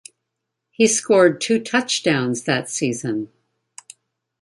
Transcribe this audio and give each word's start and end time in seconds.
He 0.71 0.87
scored 0.87 1.39
two 1.39 1.59
touchdowns 1.59 2.45
that 2.45 2.67
season. 2.71 3.29